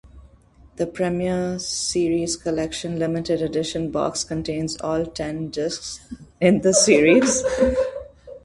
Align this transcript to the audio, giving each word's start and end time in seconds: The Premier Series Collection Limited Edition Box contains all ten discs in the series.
The 0.77 0.87
Premier 0.87 1.59
Series 1.59 2.35
Collection 2.35 2.97
Limited 2.97 3.39
Edition 3.43 3.91
Box 3.91 4.23
contains 4.23 4.81
all 4.81 5.05
ten 5.05 5.51
discs 5.51 5.99
in 6.39 6.61
the 6.61 6.73
series. 6.73 7.43